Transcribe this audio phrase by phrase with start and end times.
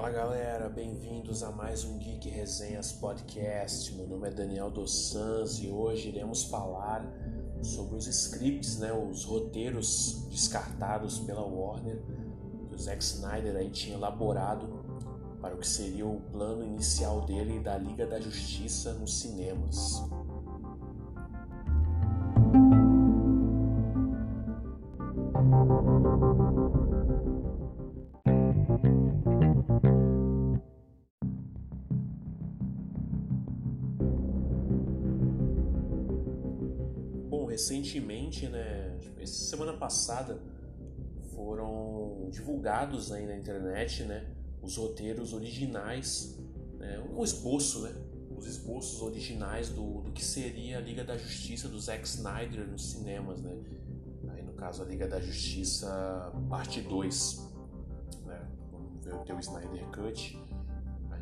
[0.00, 3.94] Fala galera, bem-vindos a mais um Geek Resenhas Podcast.
[3.94, 7.04] Meu nome é Daniel Dos Sans e hoje iremos falar
[7.60, 12.00] sobre os scripts, né, os roteiros descartados pela Warner
[12.70, 14.82] que o Zack Snyder aí tinha elaborado
[15.38, 20.02] para o que seria o plano inicial dele da Liga da Justiça nos cinemas.
[38.40, 40.40] Recentemente, né, tipo, essa semana passada,
[41.34, 44.26] foram divulgados aí na internet, né,
[44.62, 46.38] os roteiros originais,
[46.78, 47.94] né, um esboço, né,
[48.36, 52.92] os esboços originais do, do que seria a Liga da Justiça do Zack Snyder nos
[52.92, 53.56] cinemas, né,
[54.30, 57.48] aí no caso a Liga da Justiça parte 2,
[58.26, 60.38] né, vamos ver o Snyder Cut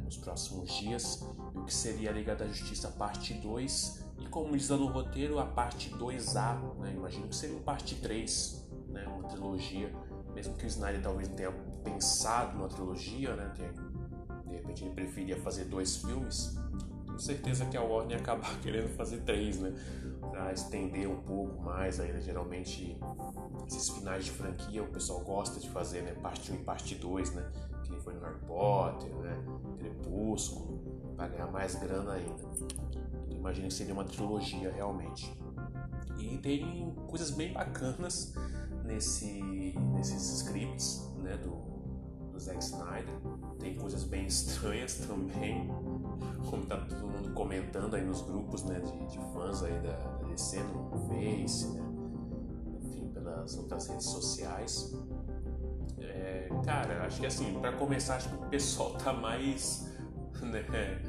[0.05, 1.23] nos próximos dias,
[1.55, 5.39] e o que seria a Liga da Justiça parte 2 e como diz no roteiro,
[5.39, 6.93] a parte 2A, né?
[6.95, 9.07] imagino que seria uma parte 3, né?
[9.07, 9.93] uma trilogia,
[10.35, 11.53] mesmo que o Snyder talvez tenha
[11.85, 13.53] pensado numa trilogia, né?
[14.47, 16.57] De repente ele preferia fazer dois filmes,
[17.19, 19.73] tenho certeza que a Warner ia acabar querendo fazer três, né?
[20.21, 22.21] Para estender um pouco mais aí, né?
[22.21, 22.97] Geralmente
[23.67, 26.15] esses finais de franquia o pessoal gosta de fazer, né?
[26.23, 27.51] Parte 1 e parte 2, né?
[27.83, 29.37] Que nem foi no Harry Potter, né?
[29.79, 32.49] Crepúsculo, para ganhar mais grana ainda
[33.39, 35.33] imagino que seria uma trilogia realmente.
[36.19, 38.34] E tem coisas bem bacanas
[38.84, 41.56] nesse, nesses scripts né, do,
[42.33, 43.14] do Zack Snyder.
[43.61, 45.69] Tem coisas bem estranhas também,
[46.50, 50.28] como tá todo mundo comentando aí nos grupos né, de, de fãs aí da, da
[50.28, 51.83] DC, no Face, né,
[52.83, 54.94] enfim, pelas outras redes sociais.
[56.00, 59.88] É, cara, acho que assim, para começar, acho que o pessoal tá mais
[60.43, 61.00] né,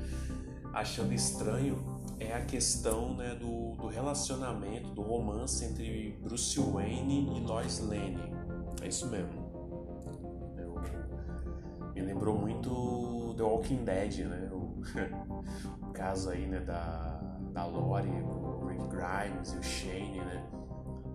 [0.74, 7.40] achando estranho é a questão né, do, do relacionamento, do romance entre Bruce Wayne e
[7.42, 8.34] Lois Lane.
[8.82, 9.50] É isso mesmo.
[10.58, 10.76] Eu,
[11.94, 14.50] me lembrou muito The Walking Dead, né?
[14.52, 14.82] O,
[15.88, 17.22] o caso aí né, da,
[17.54, 20.46] da Lori com o Rick Grimes e o Shane, né?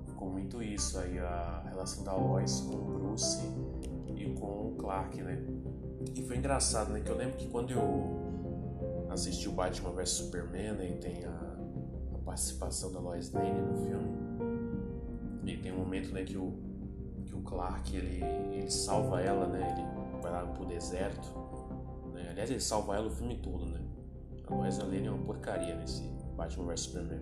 [0.06, 3.42] Ficou muito isso aí, a relação da Lois com o Bruce
[4.16, 5.42] e com o Clark, né?
[6.14, 7.00] E foi engraçado, né?
[7.00, 8.23] Que eu lembro que quando eu
[9.14, 11.56] assistiu Batman vs Superman e tem a,
[12.14, 14.24] a, participação da Lois Lane no filme.
[15.44, 16.52] E tem um momento né, que, o,
[17.24, 18.22] que o Clark ele,
[18.52, 19.74] ele salva ela, né?
[19.76, 21.28] Ele vai lá pro deserto.
[22.12, 22.28] Né?
[22.30, 23.80] Aliás, ele salva ela o filme todo, né?
[24.46, 26.02] A Lois Lane é uma porcaria nesse
[26.36, 27.20] Batman vs Superman.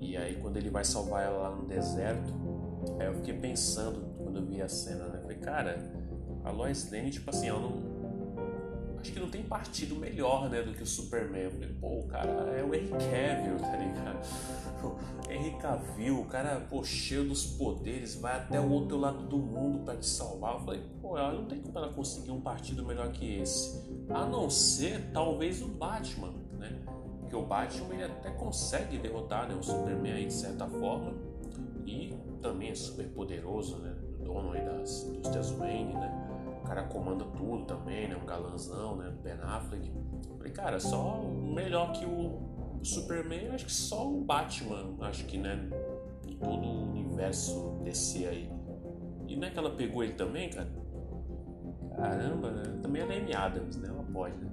[0.00, 2.32] E aí quando ele vai salvar ela lá no deserto,
[2.98, 5.20] aí eu fiquei pensando quando eu vi a cena, né?
[5.20, 5.78] Falei, cara,
[6.44, 7.91] a Lois Lane, tipo assim, ela não
[9.02, 11.42] acho que não tem partido melhor, né, do que o Superman.
[11.42, 14.22] Eu falei, pô, o cara é o Henry Cavill, tá ligado?
[15.28, 19.84] Henry Cavill, o cara, pô, cheio dos poderes, vai até o outro lado do mundo
[19.84, 20.54] para te salvar.
[20.54, 23.82] Eu falei, pô, ela não tem como ela conseguir um partido melhor que esse.
[24.08, 26.80] A não ser, talvez, o Batman, né?
[27.20, 31.12] Porque o Batman, ele até consegue derrotar né, o Superman aí, de certa forma.
[31.84, 33.96] E também é super poderoso, né?
[34.22, 36.11] Dono aí das indústrias Wayne, né?
[36.74, 38.16] Cara comanda tudo também, né?
[38.16, 39.12] Um galanzão, né?
[39.22, 39.92] Ben Affleck.
[40.38, 42.50] Falei, cara, só melhor que o,
[42.82, 45.68] Superman, acho que só o Batman, acho que, né?
[46.26, 48.50] Em todo o universo DC aí.
[49.28, 50.68] E não é que ela pegou ele também, cara?
[51.94, 52.80] Caramba, né?
[52.80, 53.88] Também é a Amy Adams, né?
[53.88, 54.50] Ela pode, né?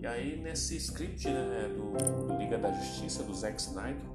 [0.00, 4.06] E aí nesse script né, do, do Liga da Justiça, do Zack Snyder,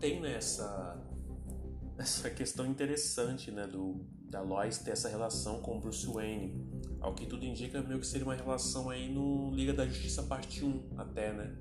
[0.00, 1.00] tem né, essa,
[1.96, 6.66] essa questão interessante né, do, da Lois ter essa relação com Bruce Wayne.
[7.00, 10.64] Ao que tudo indica, meio que seria uma relação aí no Liga da Justiça parte
[10.64, 11.56] 1 até, né?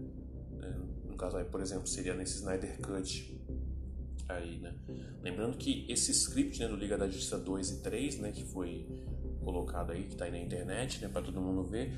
[0.62, 3.40] É, no caso aí, por exemplo, seria nesse Snyder Cut
[4.28, 4.76] aí, né?
[5.22, 8.88] Lembrando que esse script, né, do Liga da Justiça 2 e 3, né, que foi
[9.44, 11.94] colocado aí, que tá aí na internet, né, para todo mundo ver,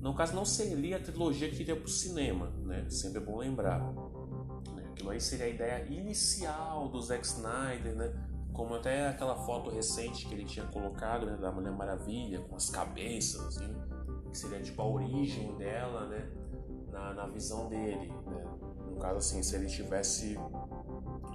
[0.00, 2.86] no caso não seria a trilogia que iria pro cinema, né?
[2.90, 3.80] Sempre é bom lembrar.
[4.74, 4.84] Né?
[4.90, 8.12] Aquilo aí seria a ideia inicial do Zack Snyder, né?
[8.54, 12.70] Como até aquela foto recente que ele tinha colocado né, da Mulher Maravilha com as
[12.70, 13.74] cabeças, assim,
[14.30, 16.30] que seria tipo a origem dela, né,
[16.90, 18.44] na, na visão dele, né?
[18.88, 20.38] No caso assim, se ele tivesse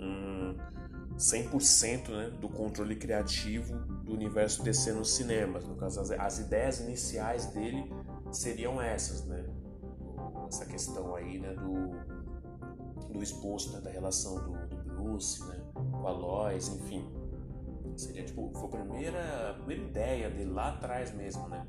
[0.02, 0.56] um
[1.18, 6.80] 100% né, do controle criativo do universo DC nos cinemas, no caso as, as ideias
[6.80, 7.94] iniciais dele
[8.32, 9.46] seriam essas, né?
[10.48, 15.59] Essa questão aí, né, do, do exposto, né, da relação do, do Bruce, né,
[15.92, 17.08] com a Lois, enfim.
[17.96, 21.66] Seria tipo, foi a primeira, a primeira ideia dele lá atrás mesmo, né?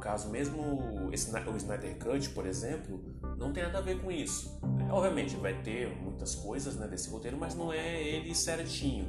[0.00, 3.00] caso, mesmo esse, o Snyder Cut, por exemplo,
[3.36, 4.58] não tem nada a ver com isso.
[4.80, 9.06] É, obviamente, vai ter muitas coisas né, desse roteiro, mas não é ele certinho.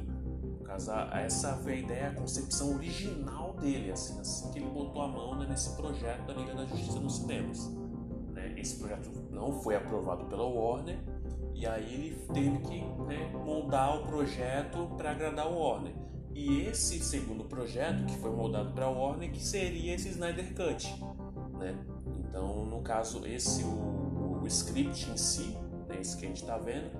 [0.60, 5.02] No caso, essa foi a ideia, a concepção original dele, assim, assim que ele botou
[5.02, 7.68] a mão né, nesse projeto da Liga da Justiça nos cinemas.
[8.30, 8.54] Né?
[8.56, 10.98] Esse projeto não foi aprovado pela Warner,
[11.62, 15.94] e aí ele teve que né, moldar o projeto para agradar o Warner.
[16.34, 20.92] E esse segundo projeto, que foi moldado para a Warner, que seria esse Snyder Cut.
[21.60, 21.78] Né?
[22.18, 25.56] Então, no caso, esse o, o script em si,
[25.88, 26.90] né, esse que a gente está vendo,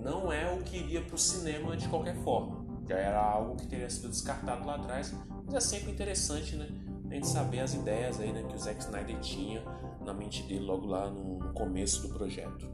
[0.00, 2.64] não é o que iria para o cinema de qualquer forma.
[2.88, 5.12] Já era algo que teria sido descartado lá atrás,
[5.44, 6.68] mas é sempre interessante, né?
[7.10, 9.64] A gente saber as ideias aí, né, que o Zack Snyder tinha
[10.00, 12.68] na mente dele logo lá no começo do projeto.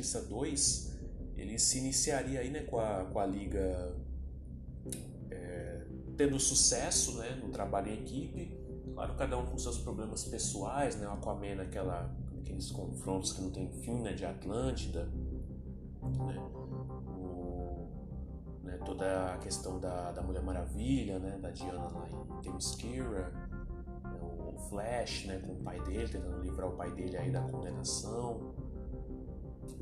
[0.00, 0.98] Justiça 2
[1.36, 3.94] ele se iniciaria aí né, com, a, com a Liga
[5.30, 5.82] é,
[6.16, 8.58] tendo sucesso né, no trabalho em equipe
[8.94, 12.10] claro cada um com seus problemas pessoais né, o Aquaman aquela,
[12.40, 15.04] aqueles confrontos que não tem fim né, de Atlântida
[16.02, 16.36] né,
[17.08, 17.88] o,
[18.62, 23.30] né, toda a questão da, da Mulher Maravilha né, da Diana lá em Themyscira
[24.68, 28.54] Flash, né, com o pai dele, tentando livrar o pai dele aí da condenação.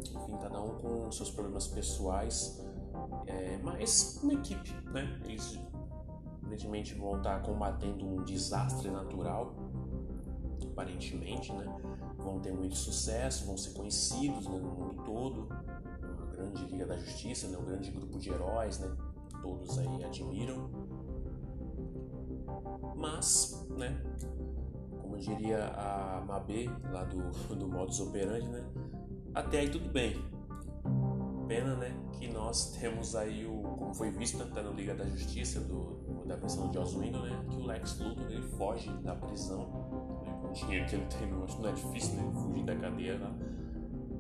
[0.01, 2.65] Enfim, cada um com seus problemas pessoais,
[3.27, 5.21] é, mas uma equipe, né?
[5.25, 5.59] Eles
[6.43, 9.55] evidentemente vão estar combatendo um desastre natural,
[10.73, 11.67] aparentemente, né?
[12.17, 15.49] Vão ter muito sucesso, vão ser conhecidos né, no mundo todo,
[16.03, 17.59] uma grande Liga da Justiça, né?
[17.59, 18.97] um grande grupo de heróis, né?
[19.43, 20.71] Todos aí admiram.
[22.97, 24.03] Mas, né?
[25.19, 27.19] diria a Mabê, lá do,
[27.55, 28.65] do modus operandi, né?
[29.35, 30.17] Até aí tudo bem.
[31.47, 35.61] Pena, né, que nós temos aí o, como foi visto até no Liga da Justiça,
[35.61, 40.21] do, da prisão de Joss Whedon, né, que o Lex Luthor ele foge da prisão,
[40.27, 43.35] né, com o dinheiro que ele tem, não é difícil né, fugir da cadeia lá,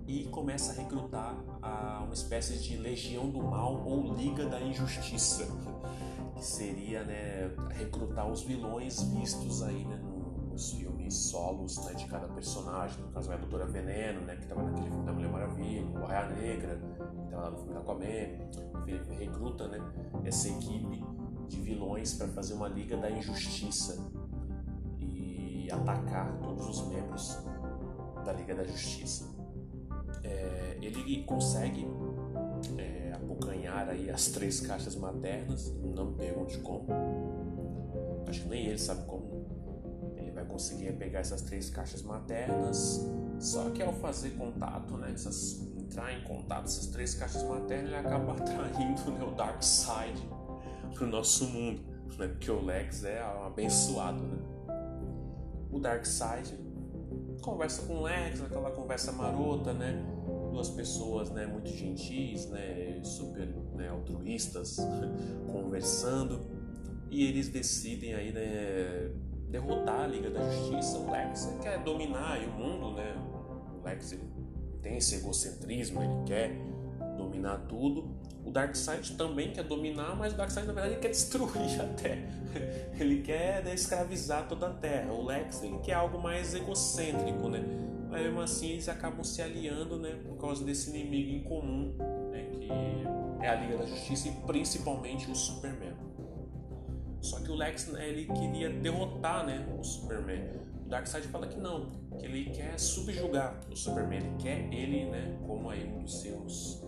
[0.06, 5.46] e começa a recrutar a uma espécie de Legião do Mal ou Liga da Injustiça,
[6.34, 10.00] que seria, né, recrutar os vilões vistos aí, né,
[10.58, 13.00] os filmes solos né, de cada personagem.
[13.00, 16.04] No caso, é a Doutora Veneno, né, que estava naquele filme da Mulher Maravilha, o
[16.04, 16.80] Raia Negra,
[17.16, 19.16] que estava no filme da Aquaman.
[19.16, 19.78] Recruta né,
[20.24, 21.04] essa equipe
[21.46, 24.04] de vilões para fazer uma liga da injustiça
[24.98, 27.38] e atacar todos os membros
[28.24, 29.26] da Liga da Justiça.
[30.24, 31.86] É, ele consegue
[32.76, 36.86] é, abocanhar aí as três caixas maternas, não me pergunte como.
[38.26, 39.27] Acho que nem ele sabe como
[40.48, 43.06] conseguia pegar essas três caixas maternas,
[43.38, 47.96] só que ao fazer contato, né, essas, entrar em contato essas três caixas maternas, ele
[47.96, 50.28] acaba atraindo né, o Dark Side
[50.94, 51.82] para o nosso mundo,
[52.18, 54.20] né, porque o Lex é um abençoado.
[54.20, 54.38] Né?
[55.70, 56.58] O Dark Side
[57.42, 60.04] conversa com o Lex, aquela conversa marota, né?
[60.50, 64.76] Duas pessoas, né, muito gentis, né, super né, altruístas,
[65.52, 66.40] conversando,
[67.10, 69.12] e eles decidem aí, né,
[69.48, 70.98] derrotar a Liga da Justiça.
[70.98, 73.16] O Lex quer dominar o mundo, né?
[73.78, 74.16] O Lex
[74.82, 76.52] tem esse egocentrismo, ele quer
[77.16, 78.16] dominar tudo.
[78.44, 82.38] O Darkseid também quer dominar, mas o Darkseid na verdade quer destruir a Terra.
[82.98, 85.12] Ele quer escravizar toda a Terra.
[85.12, 87.62] O Lex ele quer algo mais egocêntrico, né?
[88.10, 90.18] Mas mesmo assim eles acabam se aliando, né?
[90.26, 91.94] Por causa desse inimigo em comum,
[92.30, 92.48] né?
[92.52, 96.07] Que é a Liga da Justiça e principalmente o Superman.
[97.20, 100.42] Só que o Lex né, ele queria derrotar né, o Superman.
[100.84, 105.38] O Darkseid fala que não, que ele quer subjugar o Superman, ele quer ele né,
[105.46, 106.82] como aí um dos seus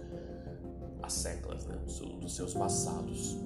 [1.02, 3.36] asseclas, né, um dos seus vassalos.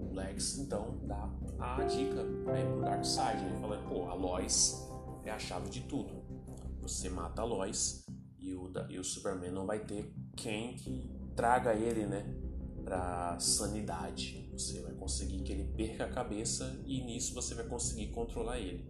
[0.00, 1.28] O Lex então dá
[1.58, 4.88] a dica né, pro Darkseid, ele fala, pô, a Lois
[5.24, 6.22] é a chave de tudo.
[6.80, 8.06] Você mata a Lois
[8.38, 12.24] e o, e o Superman não vai ter quem que traga ele, né,
[12.92, 14.46] para sanidade.
[14.52, 18.84] Você vai conseguir que ele perca a cabeça e nisso você vai conseguir controlar ele.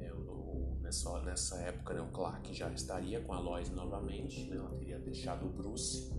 [0.00, 4.56] É, o, nessa, nessa época, né, o Clark já estaria com a Lois novamente, né,
[4.56, 6.12] ela teria deixado o Bruce,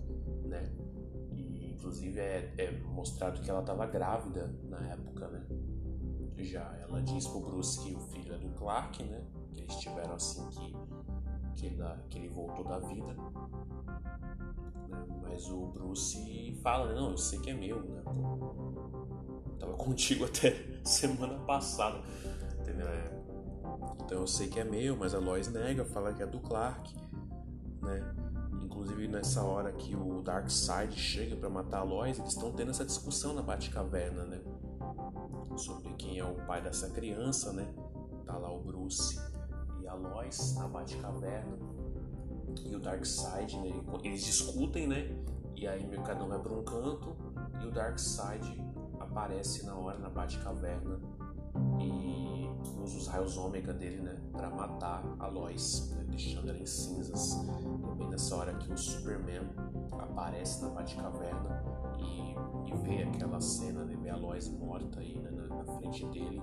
[0.45, 0.73] né?
[1.35, 5.45] E inclusive é, é mostrado que ela estava grávida na época, né?
[6.37, 9.21] Já ela diz pro Bruce que o filho é do Clark, né?
[9.51, 10.73] Que eles tiveram assim que
[11.55, 11.77] que ele,
[12.09, 13.15] que ele voltou da vida.
[14.93, 15.05] Né?
[15.23, 16.95] Mas o Bruce fala, né?
[16.95, 18.01] Não, eu sei que é meu, né?
[18.03, 21.99] Pô, tava contigo até semana passada,
[22.59, 22.87] entendeu?
[22.87, 23.21] É,
[24.05, 26.95] Então eu sei que é meu, mas a Lois nega, fala que é do Clark,
[27.81, 28.15] né?
[28.61, 32.85] Inclusive nessa hora que o Darkseid chega para matar a Lois, eles estão tendo essa
[32.85, 34.41] discussão na Batcaverna, né?
[35.55, 37.67] Sobre quem é o pai dessa criança, né?
[38.25, 39.19] Tá lá o Bruce
[39.81, 41.57] e a Lois na Batcaverna
[42.65, 43.71] e o Darkseid, né?
[44.03, 45.15] Eles discutem, né?
[45.55, 47.15] E aí cada um vai para um canto
[47.61, 48.61] e o Darkseid
[48.99, 50.99] aparece na hora na Batcaverna
[51.79, 52.49] e
[52.81, 57.35] usa os raios ômega dele, né, para matar a Lois, né, deixando ela em cinzas.
[57.91, 59.49] É bem nessa hora que o Superman
[59.91, 61.63] aparece na Batcaverna
[61.99, 66.05] e, e vê aquela cena, né, vê a Lois morta aí né, na, na, frente
[66.07, 66.41] dele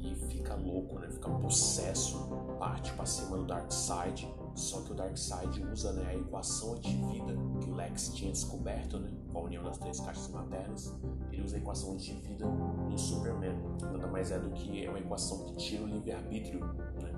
[0.00, 2.28] e fica louco, né, fica possesso,
[2.58, 4.28] parte para cima do Darkseid.
[4.54, 9.10] Só que o Darkseid usa né, a equação antivida que o Lex tinha descoberto, né,
[9.32, 10.92] com a união das três caixas maternas
[11.40, 13.56] ele usa a equação de vida no Superman.
[13.82, 17.12] Nada mais é do que uma equação que tira o livre-arbítrio né,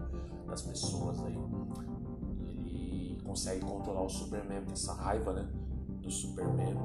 [0.47, 1.21] das pessoas.
[1.25, 1.37] Aí.
[2.47, 5.49] Ele consegue controlar o Superman, tem essa raiva né,
[6.01, 6.77] do Superman,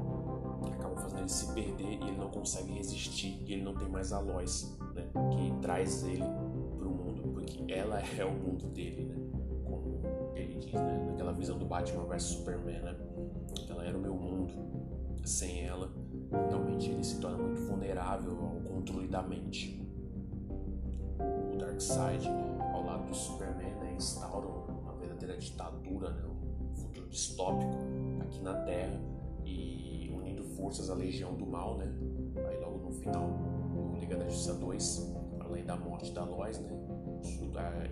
[0.64, 3.42] que acaba fazendo ele se perder e ele não consegue resistir.
[3.46, 6.24] E ele não tem mais a Lois, né, que traz ele
[6.76, 9.37] para o mundo, porque ela é o mundo dele, né,
[10.46, 12.80] né, naquela visão do Batman vs Superman.
[12.80, 12.96] Né,
[13.68, 14.54] ela era o meu mundo.
[15.24, 15.90] Sem ela,
[16.48, 19.86] realmente ele se torna muito vulnerável ao controle da mente.
[21.52, 22.28] O Darkseid,
[22.72, 27.74] ao lado do Superman, né, instaura uma verdadeira ditadura, né, um futuro distópico
[28.20, 28.98] aqui na Terra
[29.44, 31.92] e unindo forças à Legião do Mal, né?
[32.48, 33.28] Aí logo no final
[33.74, 36.70] do Liga da Justiça 2, além da morte da Lois, né?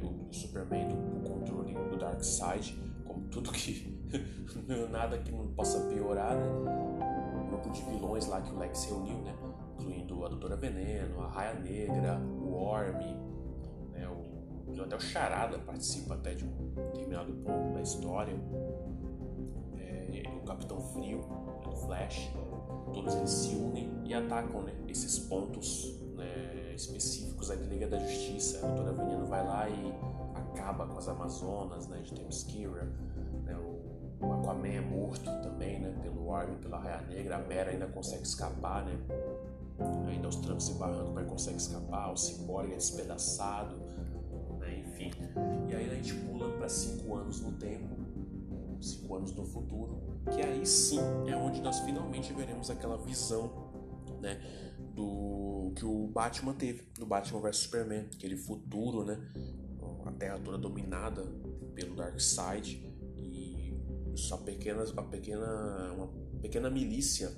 [0.03, 4.07] O, Superman do, controle do Darkseid, como tudo que
[4.91, 6.47] nada que não possa piorar, né?
[7.47, 9.35] grupo de vilões lá que o Lex reuniu, né?
[9.75, 13.01] Incluindo a Doutora Veneno, a Raia Negra, o Orm,
[13.93, 14.09] né?
[14.09, 18.35] O, até o Charada participa até de um determinado ponto da história.
[19.79, 21.21] É, o Capitão Frio,
[21.67, 22.31] o Flash,
[22.93, 24.73] todos eles se unem e atacam né?
[24.89, 26.66] esses pontos né?
[26.77, 28.59] Específicos da Liga da Justiça.
[28.59, 29.95] A Doutora Veneno vai lá e
[30.53, 32.01] acaba com as Amazonas né?
[32.03, 32.89] de Themyscira
[34.21, 35.95] o Aquaman é morto também, né?
[36.03, 37.37] Pelo Armin, pela Raia Negra.
[37.37, 38.99] A Mera ainda consegue escapar, né?
[40.09, 42.13] Ainda os trancos e barrancos, mas consegue escapar.
[42.13, 43.77] O Cyborg é despedaçado,
[44.59, 44.79] né?
[44.79, 45.11] Enfim.
[45.69, 47.95] E aí a gente pula para cinco anos no tempo,
[48.81, 50.01] cinco anos no futuro,
[50.33, 53.51] que aí sim é onde nós finalmente veremos aquela visão,
[54.21, 54.41] né?
[54.97, 59.21] Do que o Batman teve, do Batman vs Superman, aquele futuro, né?
[60.05, 61.23] A Terra toda dominada
[61.75, 62.87] pelo Darkseid
[64.17, 66.09] só pequenas, a pequena, uma
[66.41, 67.31] pequena milícia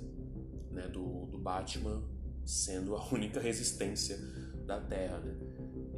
[0.71, 2.01] né, do, do Batman
[2.45, 4.17] sendo a única resistência
[4.65, 5.19] da Terra.
[5.19, 5.37] Né?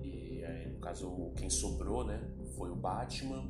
[0.03, 2.19] E aí, no caso, quem sobrou né,
[2.57, 3.47] foi o Batman,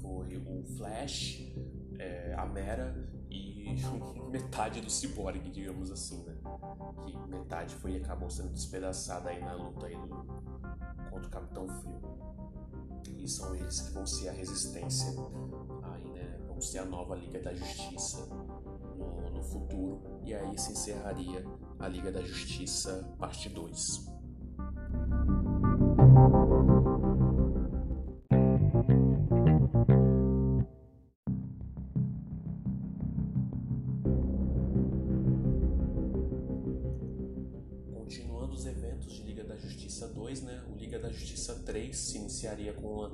[0.00, 1.52] foi o Flash,
[1.98, 2.94] é, a Mera
[3.30, 3.74] e
[4.30, 6.34] metade do Cyborg, digamos assim, né?
[7.06, 10.24] Que metade foi acabou sendo despedaçada aí na luta aí do,
[11.10, 12.02] contra o Capitão Frio.
[13.18, 15.14] E são eles que vão ser a resistência
[16.64, 18.26] vamos ter a nova Liga da Justiça
[18.96, 21.44] no, no futuro, e aí se encerraria
[21.78, 24.13] a Liga da Justiça parte 2.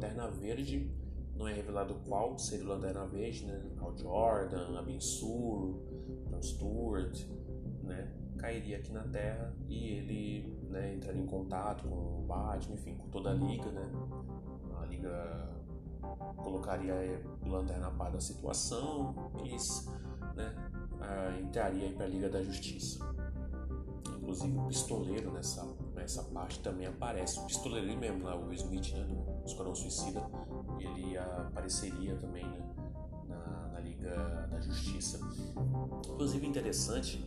[0.00, 0.90] Lanterna Verde
[1.36, 3.62] não é revelado qual seria o Lanterna Verde, né?
[3.78, 5.78] Al Jordan, a Ben Sur,
[6.30, 7.22] Dan Stewart,
[7.82, 8.10] né?
[8.38, 13.10] Cairia aqui na Terra e ele né, entraria em contato com o Batman, enfim, com
[13.10, 13.92] toda a Liga, né?
[14.80, 15.50] A Liga
[16.38, 19.14] colocaria o Lanterna a par da situação
[19.44, 19.50] e
[20.34, 20.54] né,
[21.42, 23.04] entraria para a Liga da Justiça.
[24.16, 27.38] Inclusive o pistoleiro nessa, nessa parte também aparece.
[27.38, 29.06] O pistoleiro mesmo lá, o Smith, né,
[29.50, 30.22] Esquadrão Suicida,
[30.78, 32.62] ele apareceria também né,
[33.28, 35.20] na, na, Liga da Justiça.
[36.08, 37.24] Inclusive interessante,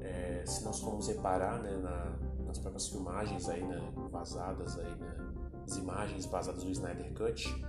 [0.00, 5.16] é, se nós formos reparar né, na, nas próprias filmagens aí, né, vazadas aí, né,
[5.64, 7.64] as imagens vazadas do Snyder Cut,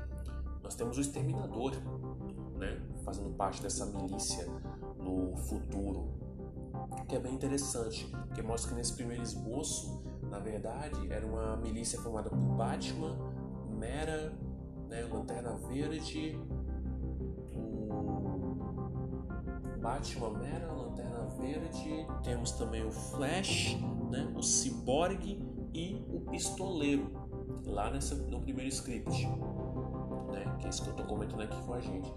[0.62, 1.74] nós temos o Exterminador,
[2.58, 4.48] né, fazendo parte dessa milícia
[4.98, 6.14] no futuro,
[7.08, 12.00] que é bem interessante, que mostra que nesse primeiro esboço, na verdade, era uma milícia
[12.02, 13.16] formada por Batman,
[13.84, 14.34] Mera,
[14.88, 16.40] né, Lanterna Verde,
[17.54, 18.58] o
[19.82, 23.78] Batman Mera, Lanterna Verde, temos também o Flash,
[24.10, 25.38] né, o Cyborg
[25.74, 27.12] e o Pistoleiro.
[27.66, 29.28] lá nessa, no primeiro script,
[30.32, 30.56] né?
[30.60, 32.14] Que é isso que eu tô comentando aqui com a gente.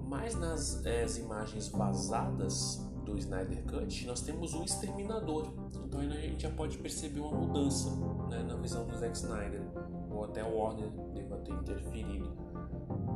[0.00, 5.52] Mas nas é, imagens vazadas do Snyder Cut, nós temos o Exterminador.
[5.86, 7.90] Então aí a gente já pode perceber uma mudança
[8.28, 9.61] né, na visão do Zack Snyder,
[10.24, 12.30] até o Warner deva ter interferido.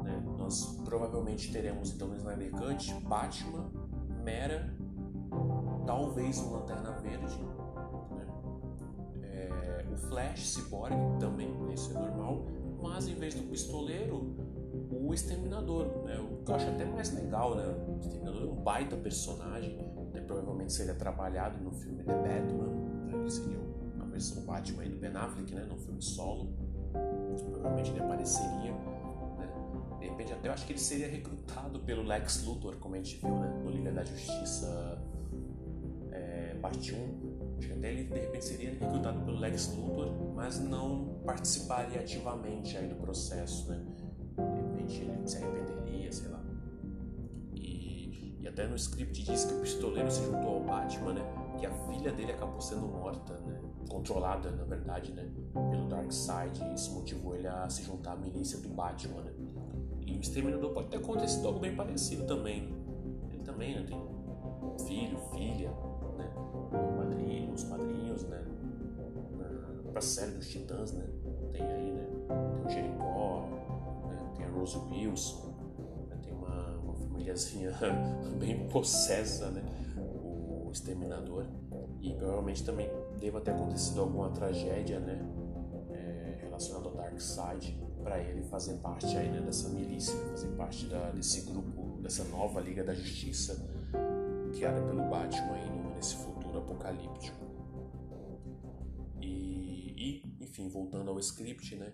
[0.04, 0.22] Né?
[0.38, 3.70] Nós provavelmente teremos então no Snyder Cut Batman,
[4.22, 4.74] Mera,
[5.86, 7.38] talvez o Lanterna Verde,
[8.10, 8.26] né?
[9.22, 12.46] é, o Flash, Cyborg também, isso é normal,
[12.82, 14.34] mas em vez do pistoleiro,
[14.90, 16.18] o Exterminador, né?
[16.18, 17.64] o que eu acho até mais legal, né?
[17.88, 19.76] O Exterminador é um baita personagem,
[20.12, 20.20] né?
[20.20, 22.66] provavelmente seria trabalhado no filme The Batman,
[23.06, 23.24] né?
[23.24, 23.58] que seria
[24.00, 25.64] a versão Batman do Ben Affleck, né?
[25.64, 26.48] no filme solo,
[27.50, 28.72] provavelmente ele apareceria.
[28.72, 29.48] Né?
[30.00, 33.16] De repente até eu acho que ele seria recrutado pelo Lex Luthor, como a gente
[33.16, 33.60] viu né?
[33.64, 35.02] no Liga da Justiça
[36.12, 37.56] é, parte 1.
[37.58, 42.76] Acho que até ele de repente seria recrutado pelo Lex Luthor, mas não participaria ativamente
[42.76, 43.84] aí do processo, né?
[44.88, 46.40] ele se arrependeria, sei lá.
[47.54, 51.22] E, e até no script diz que o pistoleiro se juntou ao Batman, né?
[51.58, 53.60] Que a filha dele acabou sendo morta, né?
[53.88, 55.28] Controlada, na verdade, né?
[55.52, 56.60] Pelo Darkseid.
[56.74, 59.32] Isso motivou ele a se juntar à milícia do Batman, né?
[60.06, 62.74] E o Exterminador pode ter acontecido algo bem parecido também.
[63.32, 63.86] Ele também né?
[63.86, 65.70] tem filho, filha,
[66.16, 66.30] né?
[66.96, 68.44] Padrinho, os padrinhos, né?
[69.92, 71.06] Pra série dos Titãs, né?
[71.52, 72.06] Tem aí, né?
[72.28, 73.56] Tem o Jericó,
[74.56, 75.54] Rose Wilson,
[76.08, 76.18] né?
[76.22, 77.72] tem uma, uma famíliazinha
[78.38, 79.62] bem possessa, né?
[79.96, 81.46] O Exterminador.
[82.00, 85.24] E provavelmente também deva ter acontecido alguma tragédia, né?
[85.90, 90.86] É, relacionada ao Dark Side para ele fazer parte aí, né, dessa milícia, fazer parte
[90.86, 93.68] da, desse grupo, dessa nova Liga da Justiça
[94.52, 97.44] criada pelo Batman aí nesse futuro apocalíptico.
[99.20, 101.92] E, e, enfim, voltando ao script, né?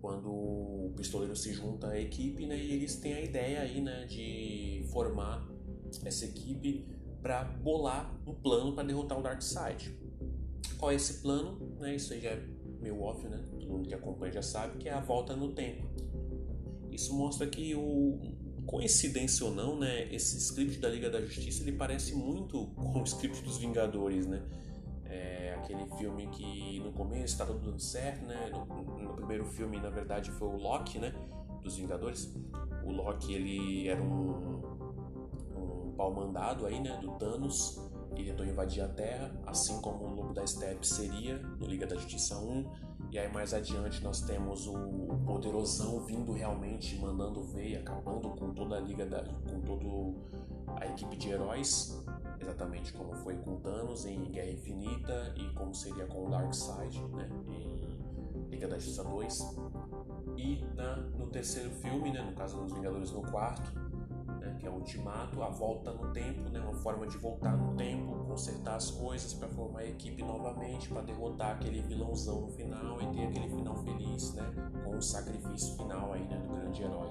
[0.00, 4.06] quando o pistoleiro se junta à equipe, né, e eles têm a ideia aí, né,
[4.06, 5.48] de formar
[6.04, 6.86] essa equipe
[7.20, 9.97] para bolar um plano para derrotar o Darkseid.
[10.78, 11.58] Qual é esse plano?
[11.78, 12.42] Né, isso já é
[12.80, 13.44] meio óbvio, né?
[13.50, 15.86] Todo mundo que acompanha já sabe que é a volta no tempo.
[16.90, 18.18] Isso mostra que o
[18.66, 23.04] coincidência ou não, né, esse script da Liga da Justiça ele parece muito com o
[23.04, 24.42] script dos Vingadores, né?
[25.68, 28.50] aquele filme que no começo estava tudo dando certo, né?
[28.50, 31.12] No, no, primeiro filme, na verdade, foi o Loki, né?
[31.62, 32.34] Dos Vingadores.
[32.84, 34.62] O Loki, ele era um,
[35.56, 36.98] um pau mandado aí, né?
[37.00, 37.78] Do Thanos.
[38.18, 41.94] Ele tentou invadir a Terra, assim como o Lobo da Steppe seria no Liga da
[41.94, 42.88] Justiça 1.
[43.12, 44.74] E aí mais adiante nós temos o,
[45.24, 50.16] poderosão vindo realmente, mandando ver, acabando com toda a Liga da, com todo
[50.76, 52.04] a equipe de heróis
[52.40, 57.28] exatamente como foi com Thanos em Guerra Infinita e como seria com o Darkseid né,
[57.48, 59.56] em Liga da Justiça 2.
[60.36, 63.72] E na, no terceiro filme, né, no caso dos Vingadores no quarto,
[64.38, 67.74] né, que é o Ultimato, a volta no tempo, né, uma forma de voltar no
[67.76, 73.00] tempo, consertar as coisas para formar a equipe novamente, para derrotar aquele vilãozão no final
[73.02, 74.44] e ter aquele final feliz, né,
[74.84, 77.10] com o sacrifício final aí, né, do grande herói.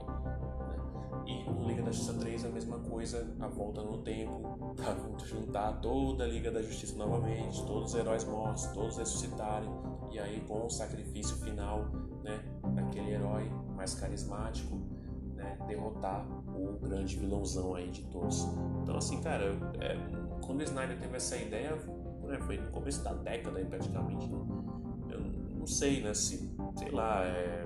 [1.26, 5.74] E no Liga da Justiça 3 a mesma coisa, a volta no tempo, para juntar
[5.82, 9.70] toda a Liga da Justiça novamente, todos os heróis mortos, todos ressuscitarem,
[10.12, 11.90] e aí com o sacrifício final
[12.24, 12.40] né,
[12.74, 14.80] daquele herói mais carismático,
[15.48, 18.48] né, derrotar o grande vilãozão aí de todos.
[18.84, 19.46] Então assim, cara,
[19.80, 19.98] é,
[20.46, 21.76] quando o Snyder teve essa ideia,
[22.24, 24.40] né, foi no começo da década praticamente, né?
[25.10, 25.20] eu
[25.58, 27.66] não sei, né, se, sei lá, é,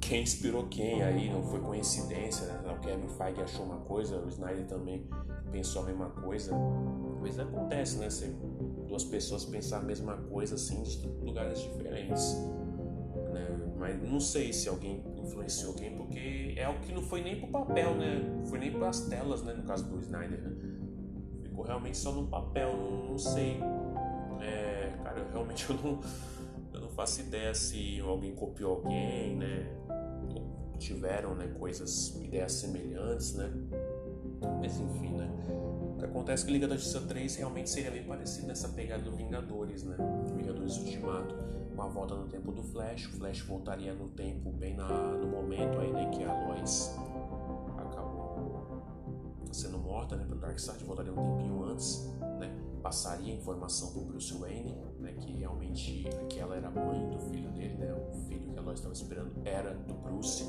[0.00, 2.72] quem inspirou quem aí, não foi coincidência, né?
[2.72, 5.06] O Kevin Feige achou uma coisa, o Snyder também
[5.52, 6.52] pensou a mesma coisa.
[7.24, 8.10] Às acontece, né?
[8.10, 8.26] Se
[8.88, 12.36] duas pessoas pensar a mesma coisa assim de lugares diferentes.
[13.32, 13.74] Né?
[13.78, 17.48] Mas não sei se alguém influenciou quem, porque é algo que não foi nem pro
[17.48, 18.42] papel, né?
[18.46, 19.54] Foi nem para as telas, né?
[19.54, 20.52] No caso do Snyder, né?
[21.42, 23.60] Ficou realmente só no papel, não, não sei.
[24.40, 26.00] É, cara, eu, realmente eu não,
[26.72, 29.82] eu não faço ideia se alguém copiou alguém, né?
[30.82, 33.50] tiveram né, coisas, ideias semelhantes, né?
[34.60, 35.28] Mas enfim, né?
[36.02, 39.84] Acontece é que Liga da Justiça 3 realmente seria bem parecido nessa pegada do Vingadores,
[39.84, 39.96] né?
[40.36, 41.34] Vingadores Ultimato,
[41.74, 43.06] com a volta no tempo do Flash.
[43.06, 46.94] O Flash voltaria no tempo bem na, no momento aí, né, que a Lois
[47.78, 48.22] acabou
[49.52, 50.24] sendo morta, né?
[50.24, 52.50] Pelo Darkseid, voltaria um tempinho antes, né?
[52.82, 55.12] Passaria a informação pro Bruce Wayne, né?
[55.12, 57.92] Que realmente aquela era a mãe do filho dele, né?
[57.92, 60.44] O filho que a Lois estava esperando era do Bruce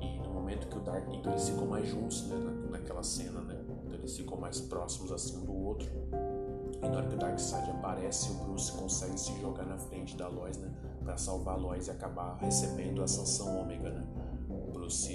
[0.00, 1.08] e no momento que o Dark.
[1.12, 3.64] Então eles ficam mais juntos né, na, naquela cena, né?
[3.82, 5.90] Então eles ficam mais próximos assim um do outro.
[6.84, 10.28] E na hora que o Darkseid aparece, o Bruce consegue se jogar na frente da
[10.28, 10.70] Lois, né?
[11.04, 14.06] para salvar Lois e acabar recebendo a sanção ômega, né?
[14.48, 15.08] O Bruce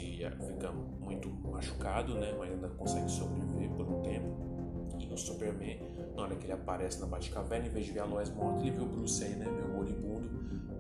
[0.48, 2.36] fica muito machucado, né?
[2.38, 4.50] Mas ainda consegue sobreviver por um tempo.
[5.00, 5.80] E o Superman,
[6.16, 8.72] na hora que ele aparece na Batcaverna, em vez de ver a Lois morta, ele
[8.72, 9.46] vê o Bruce aí, né?
[9.46, 10.30] Meu moribundo.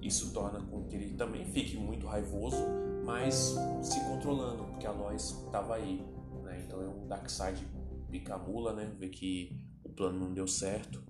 [0.01, 2.63] Isso torna com que ele também fique muito raivoso,
[3.05, 6.05] mas se controlando, porque a Lois estava aí,
[6.43, 6.63] né?
[6.65, 7.65] Então é um Darkseid
[8.09, 8.91] pica mula, né?
[8.97, 9.68] Vê que
[9.99, 11.03] plano não deu certo.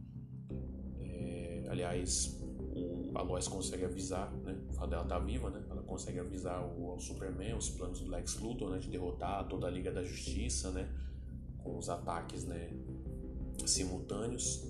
[1.00, 2.42] É, aliás,
[2.74, 4.60] o, a Lois consegue avisar, né?
[4.68, 5.64] O fato dela tá viva, né?
[5.70, 8.80] Ela consegue avisar o, o Superman, os planos do Lex Luthor, né?
[8.80, 10.90] De derrotar toda a Liga da Justiça, né?
[11.60, 12.74] Com os ataques, né?
[13.64, 14.64] Simultâneos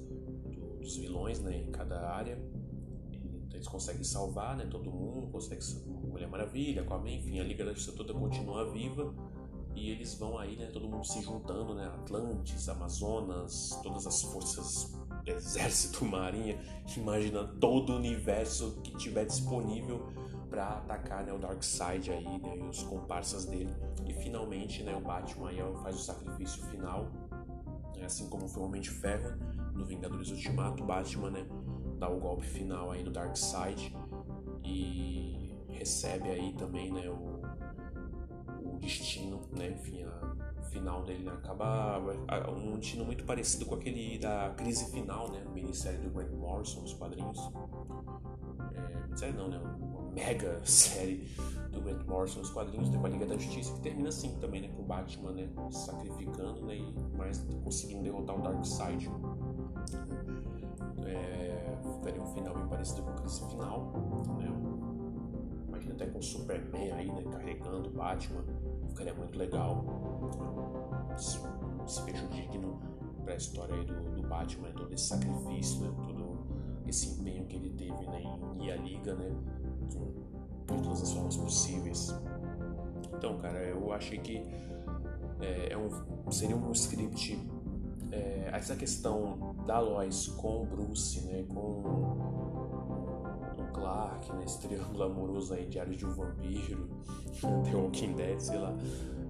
[0.43, 1.58] do, dos vilões, né?
[1.58, 2.38] Em cada área.
[3.13, 4.67] Então eles conseguem salvar, né?
[4.69, 9.15] Todo mundo consegue Mulher Maravilha, Aquaman, enfim, a Liga da Justiça toda continua viva
[9.80, 14.94] e eles vão aí, né, todo mundo se juntando, né, Atlantes, Amazonas, todas as forças,
[15.26, 16.60] exército, marinha,
[16.98, 20.06] imagina todo o universo que tiver disponível
[20.50, 23.74] para atacar, né, o Darkseid aí, né, e os comparsas dele.
[24.06, 27.10] E finalmente, né, o Batman aí faz o sacrifício final,
[27.96, 29.38] né, assim como foi o Homem de Ferro
[29.74, 31.46] no Vingadores Ultimato, Batman, né,
[31.98, 33.96] dá o golpe final aí no Darkseid
[34.63, 37.29] e recebe aí também, né, o
[38.80, 39.70] destino, né?
[39.70, 41.32] Enfim, a, o final dele né?
[41.32, 42.00] acaba
[42.50, 45.44] um destino muito parecido com aquele da crise final, né?
[45.54, 47.39] Minissérie do Grant Morrison, os quadrinhos.
[48.74, 49.58] É, minissérie não, né?
[49.58, 51.28] Uma mega série
[51.72, 52.98] do Grant Morrison, os quadrinhos, né?
[52.98, 54.70] com a Liga da Justiça, que termina assim também, né?
[54.76, 55.50] Com o Batman, né?
[55.72, 56.76] Sacrificando, né?
[56.76, 59.10] E mais conseguindo derrotar o Darkseid.
[61.06, 63.94] É, ficaria um final bem parecido com a crise final,
[64.38, 64.70] né?
[65.92, 67.24] Até com o Superman aí, né?
[67.30, 67.89] Carregando
[69.00, 69.86] o Batman ficaria muito legal.
[71.80, 72.80] Um desfecho digno
[73.24, 75.94] para a história do, do Batman, todo esse sacrifício, né?
[76.06, 76.40] todo
[76.88, 78.24] esse empenho que ele teve né?
[78.60, 79.30] ir à liga, né?
[79.88, 82.14] De, de todas as formas possíveis.
[83.14, 84.44] Então, cara, eu achei que
[85.42, 87.40] é, é um, seria um script.
[88.12, 91.46] É, essa questão da Lois com o Bruce, né?
[91.48, 92.09] Com
[93.80, 94.44] Clark, né?
[94.46, 96.89] Esse triângulo amoroso aí, Diário de um Vampiro,
[97.63, 98.76] The Walking Dead, sei lá.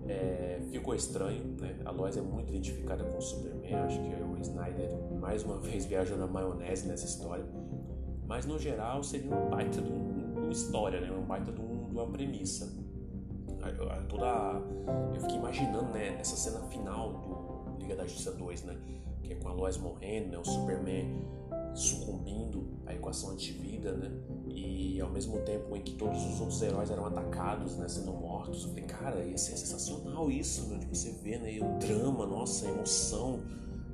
[0.08, 1.78] É, ficou estranho, né?
[1.86, 5.86] A Lois é muito identificada com o Superman, acho que o Snyder mais uma vez
[5.86, 7.46] viajou na maionese nessa história.
[8.26, 11.12] Mas no geral seria um baita de, uma história, né?
[11.12, 12.30] Um baita de, um, de
[14.08, 14.62] Toda,
[15.14, 18.78] eu fiquei imaginando né, essa cena final do Liga da Justiça 2, né?
[19.22, 20.38] Que é com a Lois morrendo, né?
[20.38, 21.28] O Superman
[21.76, 24.12] sucumbindo à equação antivida, né?
[24.48, 27.88] E ao mesmo tempo em que todos os outros heróis eram atacados, né?
[27.88, 28.64] Sendo mortos.
[28.64, 30.78] Eu falei, cara, ia ser sensacional isso, né?
[30.78, 31.60] De você ver, né?
[31.62, 33.38] o drama, nossa, a emoção.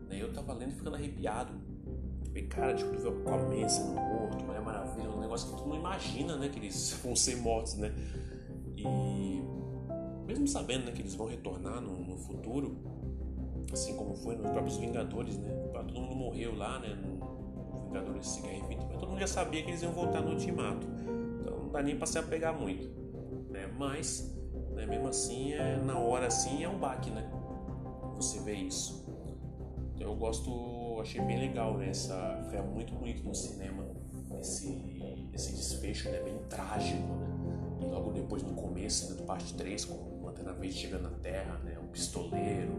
[0.09, 0.21] Né?
[0.21, 1.53] Eu tava lendo e ficando arrepiado.
[2.27, 5.75] Falei, cara, tipo, ver o Aquaman sendo morto, Mulher Maravilha, um negócio que tu não
[5.75, 6.49] imagina, né?
[6.49, 7.93] Que eles vão ser mortos, né?
[10.25, 12.77] Mesmo sabendo né, que eles vão retornar no, no futuro,
[13.71, 15.49] assim como foi nos próprios Vingadores, né?
[15.73, 16.97] Todo mundo morreu lá, né?
[17.87, 20.87] Vingadores se Guerra Infinita, mas todo mundo já sabia que eles iam voltar no Ultimato.
[21.39, 22.87] Então não dá nem pra se apegar muito.
[23.49, 23.67] Né?
[23.77, 24.35] Mas,
[24.71, 27.29] né, mesmo assim, é, na hora assim é um baque, né?
[28.15, 29.05] Você vê isso.
[29.95, 31.89] Então eu gosto, achei bem legal né?
[31.89, 33.85] Essa, foi muito bonito no cinema
[34.39, 36.21] esse, esse desfecho, né?
[36.21, 37.24] Bem trágico, né?
[37.81, 41.17] E logo depois no começo né, do parte 3, com o Lanterna Verde chegando na
[41.19, 41.77] Terra, né?
[41.79, 42.73] O pistoleiro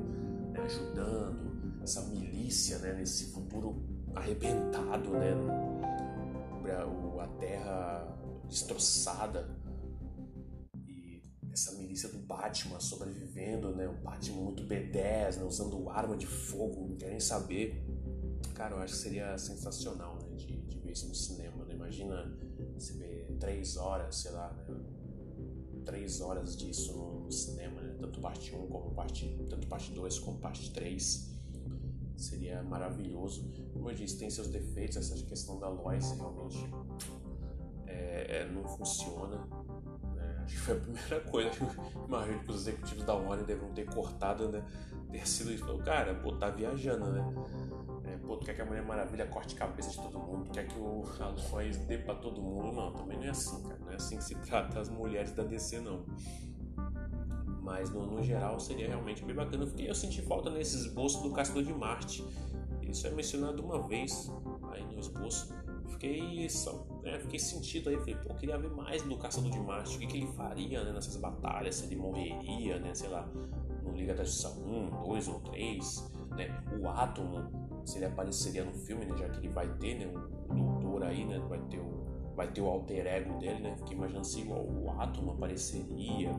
[0.52, 2.94] né, ajudando, essa milícia, né?
[2.94, 3.82] Nesse futuro
[4.14, 5.34] arrebentado, né?
[7.18, 8.06] A terra
[8.48, 9.48] destroçada
[10.86, 13.88] e essa milícia do Batman sobrevivendo, né?
[13.88, 15.44] O Batman muito B10, né?
[15.44, 17.84] usando arma de fogo, não quer nem saber.
[18.54, 20.36] Cara, eu acho que seria sensacional, né?
[20.36, 21.74] De, de ver isso no cinema, né?
[21.74, 22.32] Imagina
[22.80, 24.64] você ver três horas, sei lá, né?
[25.84, 27.96] Três horas disso no, cinema, né?
[28.00, 29.46] Tanto parte 1 como parte...
[29.48, 31.36] Tanto parte 2 como parte 3
[32.16, 33.52] seria maravilhoso.
[33.72, 36.66] Como eu disse, tem seus defeitos, essa questão da Lois realmente
[37.86, 39.36] é, é, não funciona.
[40.14, 40.42] Né?
[40.44, 41.64] Acho que foi a primeira coisa que
[42.06, 44.64] imagino que os executivos da Warner devem ter cortado, né?
[45.10, 45.64] Ter sido isso.
[45.78, 47.24] Cara, pô, tá viajando, né?
[48.26, 50.76] Pô, tu quer que a Mulher Maravilha corte cabeça de todo mundo, tu quer que
[50.78, 52.72] o, a Lois dê pra todo mundo.
[52.72, 53.78] Não, também não é assim, cara.
[53.84, 56.04] Não é assim que se trata as mulheres da DC, não.
[57.62, 59.64] Mas no, no, geral seria realmente bem bacana.
[59.64, 62.24] Eu, eu senti falta nesse esboço do Caçador de Marte.
[62.82, 64.32] Isso é mencionado uma vez
[64.72, 65.54] aí no esboço.
[65.88, 69.96] Fiquei só, né, fiquei sentido aí, falei, pô, queria ver mais do Caçador de Marte,
[69.96, 73.26] o que, que ele faria né, nessas batalhas, se ele morreria, né, sei lá,
[73.82, 78.72] no Liga da Justiça 1, 2 ou 3, né, o Átomo, se ele apareceria no
[78.72, 81.78] filme, né, já que ele vai ter, né, o, o doutor aí, né, vai ter
[81.78, 83.74] o, vai ter o alter ego dele, né?
[83.78, 86.30] Fiquei imaginando se igual o Atom apareceria,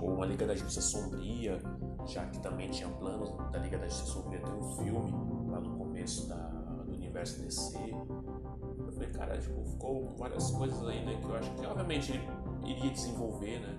[0.00, 1.58] ou uma Liga da Justiça Sombria,
[2.06, 5.78] já que também tinha planos da Liga da Justiça Sombria ter um filme lá no
[5.78, 7.78] começo da, do universo DC.
[7.78, 11.18] Eu falei, cara, tipo, ficou várias coisas aí, né?
[11.18, 12.28] Que eu acho que obviamente ele
[12.66, 13.78] iria desenvolver, né?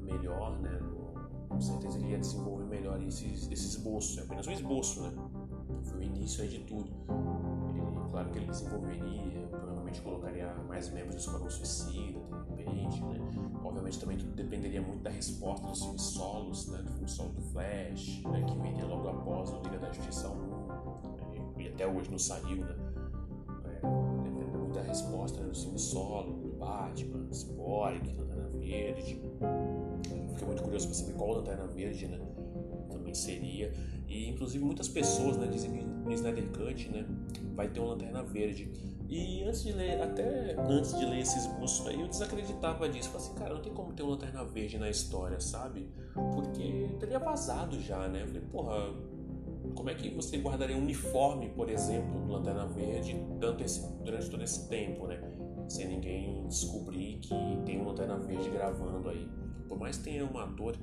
[0.00, 0.80] Melhor, né?
[1.50, 5.12] Com certeza ele ia desenvolver melhor esse, esse esboço, é apenas um esboço, né?
[5.82, 6.90] Foi o início de tudo.
[8.10, 12.20] Claro que ele desenvolveria, provavelmente colocaria mais membros do Esquadrão Suicida,
[12.56, 13.18] de repente, né?
[13.64, 16.78] Obviamente também tudo dependeria muito da resposta dos filmes solos, né?
[16.78, 18.44] Do filme solo do Flash, né?
[18.46, 20.74] Que viria logo após o Liga da Justiça 1, né?
[21.58, 22.76] e até hoje não saiu, né?
[23.82, 25.48] É, muito da resposta né?
[25.48, 29.20] do filme solo, do Batman, Cyborg, Lanterna Verde.
[30.30, 32.33] Fiquei muito curioso para saber qual Lanterna Verde, né?
[32.90, 33.72] Também seria.
[34.06, 37.06] E inclusive muitas pessoas, né, dizem que no Snyder Cut, né,
[37.54, 38.70] vai ter uma Lanterna Verde.
[39.08, 43.10] E antes de ler, até antes de ler esses bustos aí, eu desacreditava disso.
[43.10, 45.88] Falei assim, cara, não tem como ter uma lanterna verde na história, sabe?
[46.34, 48.22] Porque teria vazado já, né?
[48.22, 48.94] Eu falei, porra,
[49.74, 54.30] como é que você guardaria um uniforme, por exemplo, do Lanterna Verde tanto esse, durante
[54.30, 55.20] todo esse tempo, né?
[55.68, 59.28] Sem ninguém descobrir que tem um Lanterna Verde gravando aí.
[59.68, 60.76] Por mais que tenha um ator,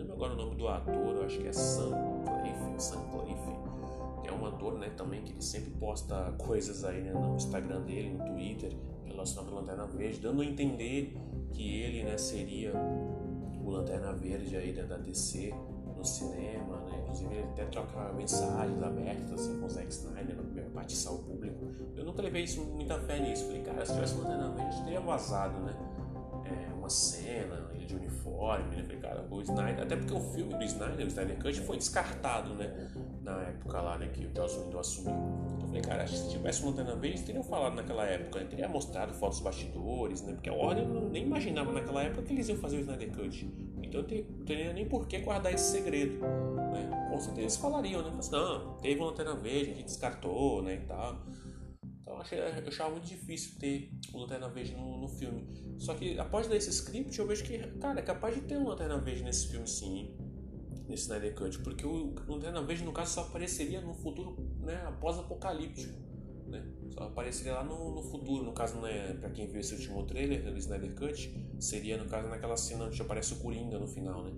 [0.00, 1.90] lembro agora o nome do ator, eu acho que é Sam
[2.24, 3.60] Claflin, Sam Claflin
[4.24, 8.10] é um ator, né, também que ele sempre posta coisas aí né, no Instagram dele,
[8.10, 8.72] no Twitter,
[9.04, 11.16] relacionado ao Lanterna Verde, dando a entender
[11.52, 12.72] que ele, né, seria
[13.62, 15.52] o Lanterna Verde aí da, da DC
[15.96, 16.98] no cinema, né?
[17.02, 20.34] Inclusive ele até troca mensagens abertas assim com o Zack Snyder
[20.72, 21.66] para atiçar o público.
[21.94, 23.44] Eu nunca levei isso muita fé nisso.
[23.46, 25.76] Falei, cara, se tivesse Lanterna Verde teria vazado, né?
[26.90, 28.96] Cena, ele de uniforme, né?
[29.00, 32.88] Cara, o Snyder, até porque o filme do Snyder, o Snyder Cut, foi descartado, né?
[33.22, 35.12] Na época lá, né, que o Joss Whedon assumiu.
[35.12, 38.46] Então eu falei, cara, se tivesse uma Lanterna Verde, teriam falado naquela época, né?
[38.46, 40.32] teria mostrado fotos dos bastidores, né?
[40.34, 43.48] Porque a Warner nem imaginava naquela época que eles iam fazer o Snyder Cut.
[43.82, 46.20] Então não teria nem por que guardar esse segredo.
[46.20, 47.08] Né?
[47.10, 48.12] Com certeza eles falariam, né?
[48.14, 50.74] Mas, não, teve uma lanterna verde, a gente descartou, né?
[50.74, 51.16] E tal.
[52.30, 55.46] Eu, eu achava muito difícil ter o Lanterna Verde no, no, filme.
[55.78, 58.68] Só que após ler esse script, eu vejo que, cara, é capaz de ter um
[58.68, 60.16] Lanterna Verde nesse filme sim.
[60.88, 61.58] Nesse Snyder Cut.
[61.60, 65.92] Porque o Lanterna Verde, no caso, só apareceria no futuro né, após-apocalíptico.
[66.46, 66.64] Né?
[66.90, 70.42] Só apareceria lá no, no futuro, no caso, né, para quem viu esse último trailer
[70.42, 74.32] do Snyder Cut, seria no caso naquela cena onde aparece o Coringa no final, né?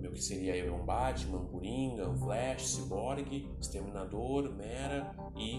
[0.00, 5.58] Meu que seria aí um Batman, um Coringa, um Flash, Cyborg, Exterminador, Mera e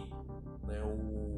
[0.66, 1.31] né, o,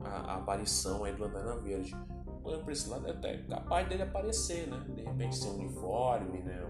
[0.00, 1.96] a, a aparição aí do Lanterna Verde.
[2.44, 4.78] Olhando para esse lado, é até capaz dele aparecer, né?
[4.94, 6.64] De repente ser um uniforme, né?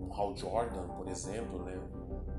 [0.00, 1.80] Um Hal Jordan, por exemplo, né?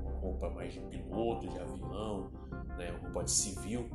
[0.00, 2.30] Uma roupa mais de piloto, de avião,
[2.76, 3.88] né, roupa de civil,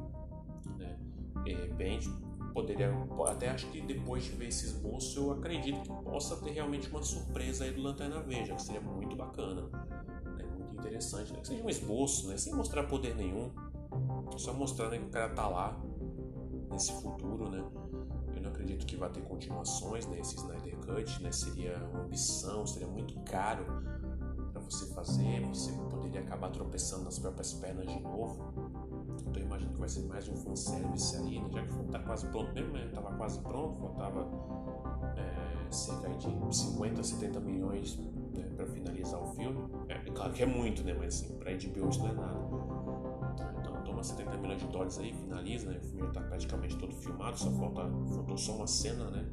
[0.78, 0.98] né,
[1.44, 2.10] de repente
[2.54, 2.92] poderia,
[3.28, 7.02] até acho que depois de ver esse esboço eu acredito que possa ter realmente uma
[7.02, 9.62] surpresa aí do Lanterna Verde, que seria muito bacana,
[10.38, 13.52] né, muito interessante, né, que seja um esboço, né, sem mostrar poder nenhum,
[14.38, 15.80] só mostrando né, que o cara tá lá
[16.70, 17.64] nesse futuro, né,
[18.36, 22.66] eu não acredito que vai ter continuações nesse né, Snyder Cut, né, seria uma ambição,
[22.66, 23.66] seria muito caro
[24.52, 28.54] para você fazer, você poderia acabar tropeçando nas próprias pernas de novo.
[29.28, 31.50] Então eu imagino que vai ser mais um fanservice aí, né?
[31.52, 32.90] já que tá quase pronto mesmo, né?
[32.94, 34.28] Tava quase pronto, faltava
[35.18, 39.70] é, cerca de 50, 70 milhões né, para finalizar o filme.
[39.88, 40.94] É, é, claro que é muito, né?
[40.98, 42.69] Mas assim, pra HBO isso não é nada.
[44.00, 45.78] Então toma 70 milhões de dólares aí, finaliza, né?
[45.78, 47.82] O filme já tá praticamente todo filmado, só falta,
[48.14, 49.26] faltou só uma cena, né?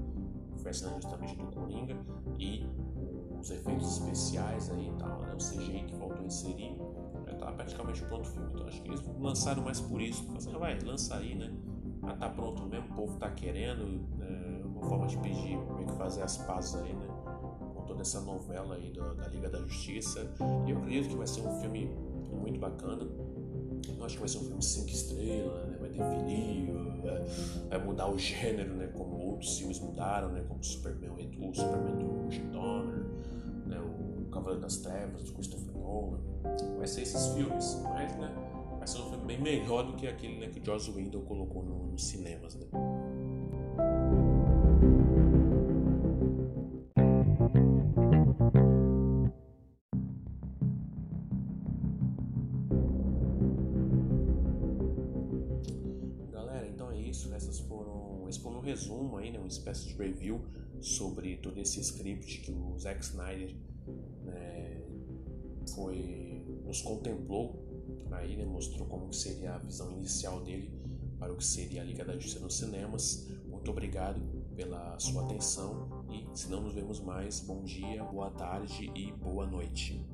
[0.58, 1.96] Foi a cena justamente do Coringa
[2.38, 2.66] e
[3.38, 5.34] os efeitos especiais aí e tal, né?
[5.34, 6.76] O CGI que faltou inserir,
[7.26, 8.48] já tá praticamente pronto o filme.
[8.52, 10.26] Então acho que eles lançaram mais por isso.
[10.36, 11.52] Assim, ah, vai, lança aí, né?
[12.04, 14.04] Já tá pronto mesmo, o povo tá querendo.
[14.20, 17.06] É uma forma de pedir, meio que fazer as pazes aí, né?
[17.74, 20.34] Com toda essa novela aí da, da Liga da Justiça.
[20.66, 21.86] E eu acredito que vai ser um filme
[22.32, 23.06] muito bacana.
[23.88, 25.76] Eu acho que vai ser um filme 5 estrelas, né?
[25.80, 26.72] vai definir,
[27.68, 28.88] vai mudar o gênero, né?
[28.88, 30.44] Como outros filmes mudaram, né?
[30.48, 33.04] Como Superman, o Superman do Jim Donner,
[33.66, 33.78] né?
[33.80, 36.20] o Cavaleiro das Trevas, do Christopher Nolan.
[36.78, 38.32] Vai ser esses filmes, mas né?
[38.78, 41.62] vai ser um filme bem melhor do que aquele né, que o Joss Whedon colocou
[41.62, 42.66] nos no cinemas, né?
[60.06, 60.40] Uma espécie de review
[60.80, 63.54] sobre todo esse script que o Zack Snyder
[64.24, 64.82] né,
[65.74, 67.64] foi nos contemplou
[68.10, 70.70] aí, né, mostrou como seria a visão inicial dele
[71.18, 73.28] para o que seria a Liga da Justiça nos cinemas.
[73.46, 74.20] Muito obrigado
[74.54, 79.46] pela sua atenção e se não nos vemos mais, bom dia, boa tarde e boa
[79.46, 80.04] noite.